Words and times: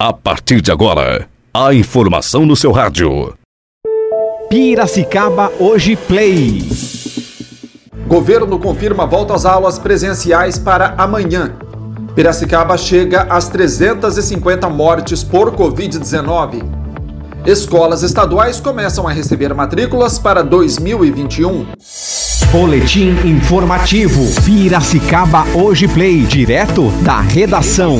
A 0.00 0.12
partir 0.12 0.60
de 0.60 0.70
agora, 0.70 1.28
a 1.52 1.74
informação 1.74 2.46
no 2.46 2.54
seu 2.54 2.70
rádio. 2.70 3.34
Piracicaba 4.48 5.50
Hoje 5.58 5.96
Play. 5.96 6.62
Governo 8.06 8.60
confirma 8.60 9.04
volta 9.08 9.34
às 9.34 9.44
aulas 9.44 9.76
presenciais 9.76 10.56
para 10.56 10.94
amanhã. 10.96 11.56
Piracicaba 12.14 12.78
chega 12.78 13.22
às 13.22 13.48
350 13.48 14.68
mortes 14.68 15.24
por 15.24 15.50
Covid-19. 15.56 16.62
Escolas 17.44 18.04
estaduais 18.04 18.60
começam 18.60 19.08
a 19.08 19.10
receber 19.10 19.52
matrículas 19.52 20.16
para 20.16 20.44
2021. 20.44 21.66
Boletim 22.52 23.16
informativo. 23.24 24.22
Piracicaba 24.44 25.42
Hoje 25.56 25.88
Play. 25.88 26.22
Direto 26.22 26.88
da 27.02 27.20
redação. 27.20 27.98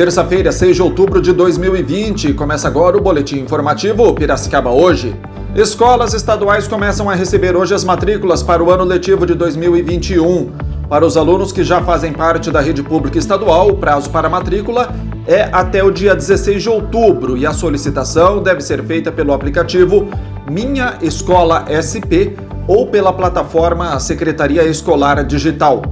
Terça-feira, 0.00 0.50
6 0.50 0.76
de 0.76 0.82
outubro 0.82 1.20
de 1.20 1.30
2020, 1.30 2.32
começa 2.32 2.66
agora 2.66 2.96
o 2.96 3.02
boletim 3.02 3.40
informativo 3.40 4.14
Piracicaba 4.14 4.70
hoje. 4.70 5.14
Escolas 5.54 6.14
estaduais 6.14 6.66
começam 6.66 7.10
a 7.10 7.14
receber 7.14 7.54
hoje 7.54 7.74
as 7.74 7.84
matrículas 7.84 8.42
para 8.42 8.64
o 8.64 8.70
ano 8.70 8.82
letivo 8.82 9.26
de 9.26 9.34
2021. 9.34 10.52
Para 10.88 11.04
os 11.04 11.18
alunos 11.18 11.52
que 11.52 11.62
já 11.62 11.82
fazem 11.82 12.14
parte 12.14 12.50
da 12.50 12.62
rede 12.62 12.82
pública 12.82 13.18
estadual, 13.18 13.68
o 13.68 13.76
prazo 13.76 14.08
para 14.08 14.26
matrícula 14.26 14.88
é 15.26 15.50
até 15.52 15.84
o 15.84 15.90
dia 15.90 16.14
16 16.14 16.62
de 16.62 16.70
outubro 16.70 17.36
e 17.36 17.44
a 17.44 17.52
solicitação 17.52 18.42
deve 18.42 18.62
ser 18.62 18.82
feita 18.82 19.12
pelo 19.12 19.34
aplicativo 19.34 20.08
Minha 20.50 20.96
Escola 21.02 21.66
SP 21.68 22.40
ou 22.66 22.86
pela 22.86 23.12
plataforma 23.12 24.00
Secretaria 24.00 24.64
Escolar 24.64 25.22
Digital. 25.26 25.82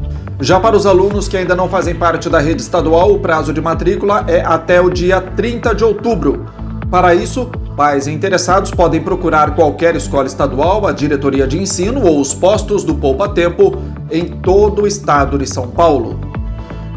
Já 0.40 0.60
para 0.60 0.76
os 0.76 0.86
alunos 0.86 1.26
que 1.26 1.36
ainda 1.36 1.56
não 1.56 1.68
fazem 1.68 1.96
parte 1.96 2.30
da 2.30 2.38
rede 2.38 2.62
estadual, 2.62 3.12
o 3.12 3.18
prazo 3.18 3.52
de 3.52 3.60
matrícula 3.60 4.24
é 4.28 4.40
até 4.40 4.80
o 4.80 4.88
dia 4.88 5.20
30 5.20 5.74
de 5.74 5.82
outubro. 5.82 6.46
Para 6.88 7.12
isso, 7.12 7.50
pais 7.76 8.06
interessados 8.06 8.70
podem 8.70 9.02
procurar 9.02 9.56
qualquer 9.56 9.96
escola 9.96 10.26
estadual, 10.26 10.86
a 10.86 10.92
diretoria 10.92 11.46
de 11.46 11.60
ensino 11.60 12.04
ou 12.04 12.20
os 12.20 12.32
postos 12.32 12.84
do 12.84 12.94
Poupa 12.94 13.28
Tempo 13.28 13.82
em 14.10 14.26
todo 14.40 14.82
o 14.82 14.86
estado 14.86 15.36
de 15.38 15.46
São 15.46 15.68
Paulo. 15.68 16.20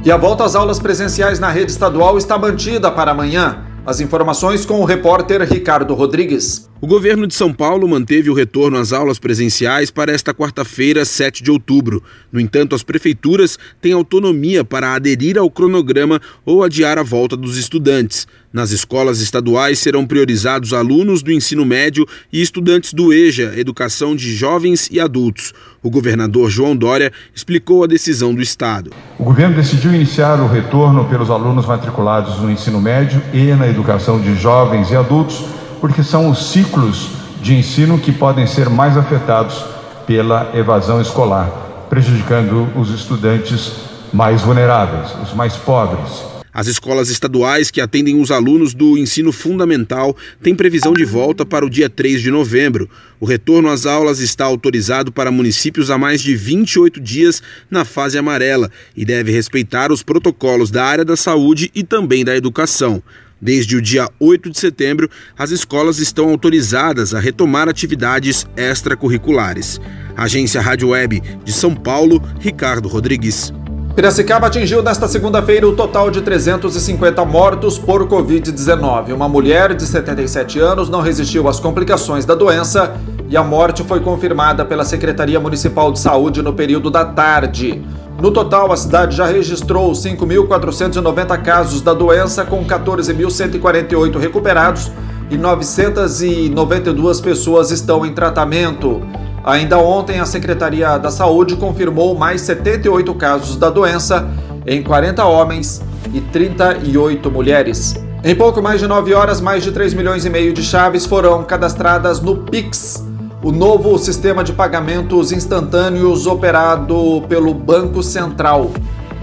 E 0.06 0.12
a 0.12 0.18
volta 0.18 0.44
às 0.44 0.56
aulas 0.56 0.80
presenciais 0.80 1.40
na 1.40 1.50
rede 1.50 1.72
estadual 1.72 2.20
está 2.20 2.38
mantida 2.38 2.92
para 2.92 3.12
amanhã. 3.12 3.64
As 3.86 4.00
informações 4.00 4.66
com 4.66 4.80
o 4.80 4.86
repórter 4.86 5.42
Ricardo 5.42 5.96
Rodrigues. 5.96 6.71
O 6.84 6.88
governo 6.88 7.28
de 7.28 7.36
São 7.36 7.54
Paulo 7.54 7.88
manteve 7.88 8.32
o 8.32 8.34
retorno 8.34 8.76
às 8.76 8.92
aulas 8.92 9.20
presenciais 9.20 9.92
para 9.92 10.12
esta 10.12 10.34
quarta-feira, 10.34 11.06
7 11.06 11.44
de 11.44 11.52
outubro. 11.52 12.02
No 12.32 12.40
entanto, 12.40 12.74
as 12.74 12.82
prefeituras 12.82 13.60
têm 13.80 13.94
autonomia 13.94 14.66
para 14.66 14.96
aderir 14.96 15.38
ao 15.38 15.48
cronograma 15.52 16.20
ou 16.44 16.64
adiar 16.64 16.98
a 16.98 17.04
volta 17.04 17.38
dos 17.38 17.56
estudantes. 17.56 18.28
Nas 18.52 18.72
escolas 18.72 19.22
estaduais 19.22 19.78
serão 19.78 20.08
priorizados 20.08 20.74
alunos 20.74 21.22
do 21.22 21.32
ensino 21.32 21.64
médio 21.64 22.04
e 22.34 22.42
estudantes 22.42 22.96
do 22.96 23.14
EJA, 23.14 23.54
Educação 23.56 24.16
de 24.16 24.36
Jovens 24.36 24.90
e 24.92 25.00
Adultos. 25.00 25.54
O 25.84 25.90
governador 25.92 26.50
João 26.50 26.76
Dória 26.76 27.14
explicou 27.32 27.84
a 27.84 27.88
decisão 27.88 28.34
do 28.34 28.42
Estado. 28.42 28.90
O 29.20 29.24
governo 29.24 29.56
decidiu 29.56 29.94
iniciar 29.94 30.40
o 30.40 30.48
retorno 30.48 31.06
pelos 31.06 31.30
alunos 31.30 31.68
matriculados 31.68 32.40
no 32.40 32.50
ensino 32.50 32.82
médio 32.82 33.22
e 33.32 33.54
na 33.54 33.68
educação 33.68 34.20
de 34.20 34.34
jovens 34.34 34.90
e 34.90 34.96
adultos, 34.96 35.61
porque 35.82 36.04
são 36.04 36.30
os 36.30 36.52
ciclos 36.52 37.10
de 37.42 37.56
ensino 37.56 38.00
que 38.00 38.12
podem 38.12 38.46
ser 38.46 38.70
mais 38.70 38.96
afetados 38.96 39.66
pela 40.06 40.52
evasão 40.54 41.02
escolar, 41.02 41.50
prejudicando 41.90 42.70
os 42.80 42.92
estudantes 42.92 43.74
mais 44.14 44.42
vulneráveis, 44.42 45.12
os 45.24 45.34
mais 45.34 45.56
pobres. 45.56 46.32
As 46.54 46.68
escolas 46.68 47.10
estaduais 47.10 47.72
que 47.72 47.80
atendem 47.80 48.20
os 48.20 48.30
alunos 48.30 48.74
do 48.74 48.98
ensino 48.98 49.32
fundamental 49.32 50.16
têm 50.44 50.54
previsão 50.54 50.92
de 50.92 51.06
volta 51.06 51.46
para 51.46 51.66
o 51.66 51.70
dia 51.70 51.90
3 51.90 52.22
de 52.22 52.30
novembro. 52.30 52.90
O 53.22 53.26
retorno 53.26 53.70
às 53.70 53.86
aulas 53.86 54.20
está 54.20 54.44
autorizado 54.44 55.14
para 55.14 55.32
municípios 55.32 55.90
há 55.90 55.98
mais 55.98 56.22
de 56.22 56.36
28 56.36 57.00
dias 57.00 57.42
na 57.70 57.86
fase 57.86 58.18
amarela 58.18 58.70
e 58.96 59.06
deve 59.06 59.32
respeitar 59.32 59.94
os 59.94 60.04
protocolos 60.04 60.70
da 60.70 60.84
área 60.84 61.06
da 61.06 61.16
saúde 61.16 61.72
e 61.74 61.84
também 61.84 62.26
da 62.26 62.36
educação. 62.36 63.02
Desde 63.42 63.76
o 63.76 63.82
dia 63.82 64.08
8 64.20 64.52
de 64.52 64.60
setembro, 64.60 65.10
as 65.36 65.50
escolas 65.50 65.98
estão 65.98 66.30
autorizadas 66.30 67.16
a 67.16 67.20
retomar 67.20 67.68
atividades 67.68 68.46
extracurriculares. 68.56 69.82
Agência 70.16 70.62
Rádio 70.62 70.90
Web 70.90 71.24
de 71.44 71.52
São 71.52 71.74
Paulo, 71.74 72.22
Ricardo 72.40 72.88
Rodrigues. 72.88 73.52
Piracicaba 73.96 74.48
atingiu 74.48 74.84
nesta 74.84 75.08
segunda-feira 75.08 75.68
o 75.68 75.76
total 75.76 76.12
de 76.12 76.22
350 76.22 77.26
mortos 77.26 77.80
por 77.80 78.08
Covid-19. 78.08 79.12
Uma 79.12 79.28
mulher 79.28 79.74
de 79.74 79.86
77 79.86 80.60
anos 80.60 80.88
não 80.88 81.02
resistiu 81.02 81.48
às 81.50 81.60
complicações 81.60 82.26
da 82.26 82.36
doença 82.36 82.96
e 83.28 83.36
a 83.36 83.44
morte 83.44 83.84
foi 83.84 84.00
confirmada 84.02 84.64
pela 84.64 84.86
Secretaria 84.86 85.40
Municipal 85.40 85.92
de 85.92 86.00
Saúde 86.00 86.42
no 86.42 86.54
período 86.54 86.92
da 86.92 87.04
tarde. 87.04 87.82
No 88.20 88.32
total, 88.32 88.72
a 88.72 88.78
cidade 88.78 89.16
já 89.16 89.26
registrou 89.26 89.92
5.490 89.94 91.42
casos 91.42 91.82
da 91.82 91.94
doença, 91.94 92.46
com 92.46 92.64
14.148 92.64 94.18
recuperados 94.20 94.92
e 95.30 95.38
992 95.38 97.22
pessoas 97.22 97.72
estão 97.72 98.06
em 98.06 98.14
tratamento. 98.14 99.02
Ainda 99.44 99.80
ontem, 99.80 100.20
a 100.20 100.26
Secretaria 100.26 100.98
da 100.98 101.10
Saúde 101.10 101.56
confirmou 101.56 102.16
mais 102.16 102.42
78 102.42 103.14
casos 103.16 103.56
da 103.56 103.70
doença 103.70 104.30
em 104.68 104.84
40 104.84 105.26
homens 105.26 105.82
e 106.14 106.22
38 106.22 107.32
mulheres. 107.32 107.96
Em 108.24 108.36
pouco 108.36 108.62
mais 108.62 108.80
de 108.80 108.86
9 108.86 109.16
horas, 109.16 109.42
mais 109.42 109.64
de 109.64 109.72
3 109.72 109.96
milhões 109.96 110.26
e 110.26 110.30
meio 110.30 110.54
de 110.54 110.62
chaves 110.62 111.08
foram 111.08 111.44
cadastradas 111.44 112.22
no 112.22 112.38
Pix, 112.38 113.04
o 113.44 113.52
novo 113.52 113.98
sistema 113.98 114.44
de 114.44 114.54
pagamentos 114.54 115.32
instantâneos 115.32 116.28
operado 116.28 117.24
pelo 117.28 117.56
Banco 117.56 118.04
Central. 118.04 118.70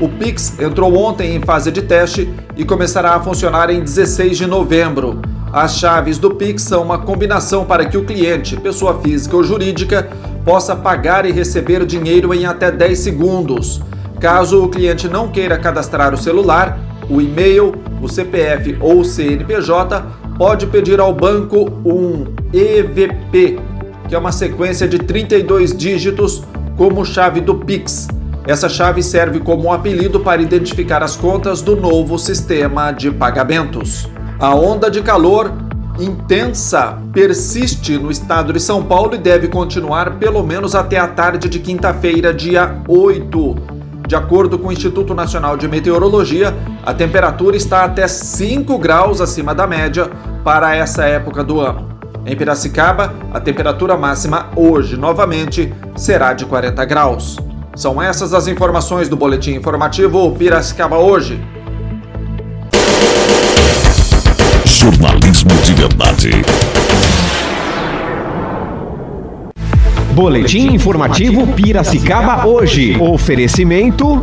O 0.00 0.08
Pix 0.08 0.58
entrou 0.58 0.96
ontem 0.96 1.36
em 1.36 1.40
fase 1.40 1.70
de 1.70 1.82
teste 1.82 2.28
e 2.56 2.64
começará 2.64 3.14
a 3.14 3.20
funcionar 3.20 3.70
em 3.70 3.80
16 3.80 4.36
de 4.36 4.46
novembro. 4.46 5.20
As 5.52 5.76
chaves 5.76 6.18
do 6.18 6.34
Pix 6.34 6.62
são 6.62 6.82
uma 6.82 6.98
combinação 6.98 7.64
para 7.64 7.86
que 7.86 7.96
o 7.96 8.04
cliente, 8.04 8.56
pessoa 8.56 9.00
física 9.00 9.36
ou 9.36 9.44
jurídica, 9.44 10.08
possa 10.44 10.74
pagar 10.74 11.24
e 11.24 11.30
receber 11.30 11.86
dinheiro 11.86 12.34
em 12.34 12.44
até 12.44 12.72
10 12.72 12.98
segundos. 12.98 13.80
Caso 14.20 14.64
o 14.64 14.68
cliente 14.68 15.08
não 15.08 15.28
queira 15.28 15.56
cadastrar 15.56 16.12
o 16.12 16.18
celular, 16.18 16.76
o 17.08 17.20
e-mail, 17.20 17.72
o 18.02 18.08
CPF 18.08 18.76
ou 18.80 19.00
o 19.00 19.04
CNPJ, 19.04 20.04
pode 20.36 20.66
pedir 20.66 20.98
ao 21.00 21.14
banco 21.14 21.70
um 21.84 22.26
EVP, 22.52 23.58
que 24.08 24.14
é 24.14 24.18
uma 24.18 24.32
sequência 24.32 24.88
de 24.88 24.98
32 24.98 25.76
dígitos 25.76 26.42
como 26.76 27.04
chave 27.04 27.40
do 27.40 27.54
Pix. 27.54 28.08
Essa 28.46 28.68
chave 28.68 29.02
serve 29.02 29.40
como 29.40 29.70
apelido 29.70 30.20
para 30.20 30.40
identificar 30.40 31.02
as 31.02 31.14
contas 31.14 31.60
do 31.60 31.76
novo 31.76 32.18
sistema 32.18 32.90
de 32.90 33.10
pagamentos. 33.10 34.08
A 34.40 34.54
onda 34.54 34.90
de 34.90 35.02
calor 35.02 35.52
intensa 36.00 36.96
persiste 37.12 37.98
no 37.98 38.10
estado 38.10 38.52
de 38.52 38.60
São 38.60 38.82
Paulo 38.82 39.14
e 39.14 39.18
deve 39.18 39.48
continuar 39.48 40.12
pelo 40.12 40.42
menos 40.42 40.74
até 40.74 40.98
a 40.98 41.08
tarde 41.08 41.48
de 41.48 41.58
quinta-feira, 41.58 42.32
dia 42.32 42.80
8. 42.88 43.56
De 44.06 44.16
acordo 44.16 44.58
com 44.58 44.68
o 44.68 44.72
Instituto 44.72 45.12
Nacional 45.12 45.58
de 45.58 45.68
Meteorologia, 45.68 46.56
a 46.86 46.94
temperatura 46.94 47.56
está 47.56 47.84
até 47.84 48.08
5 48.08 48.78
graus 48.78 49.20
acima 49.20 49.54
da 49.54 49.66
média 49.66 50.10
para 50.42 50.74
essa 50.74 51.04
época 51.04 51.44
do 51.44 51.60
ano. 51.60 51.87
Em 52.28 52.36
Piracicaba, 52.36 53.14
a 53.32 53.40
temperatura 53.40 53.96
máxima 53.96 54.50
hoje, 54.54 54.98
novamente, 54.98 55.72
será 55.96 56.34
de 56.34 56.44
40 56.44 56.84
graus. 56.84 57.38
São 57.74 58.02
essas 58.02 58.34
as 58.34 58.46
informações 58.46 59.08
do 59.08 59.16
Boletim 59.16 59.54
Informativo 59.54 60.30
Piracicaba 60.32 60.98
hoje. 60.98 61.40
Jornalismo 64.66 65.54
de 65.64 65.72
verdade. 65.72 66.30
Boletim 70.12 70.74
informativo 70.74 71.46
Piracicaba 71.54 72.46
hoje. 72.46 72.94
Oferecimento 73.00 74.22